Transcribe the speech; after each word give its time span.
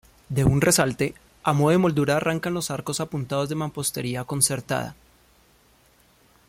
De 0.29 0.43
un 0.45 0.61
resalte, 0.61 1.13
a 1.43 1.53
modo 1.53 1.69
de 1.69 1.77
moldura 1.77 2.17
arrancan 2.17 2.55
los 2.55 2.71
arcos 2.71 2.99
apuntados 2.99 3.49
de 3.49 3.53
mampostería 3.53 4.23
concertada. 4.23 4.95